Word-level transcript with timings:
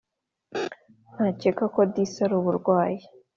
Nkakeka 1.13 1.63
ko 1.73 1.79
disi 1.93 2.19
aruburwayi 2.25 3.01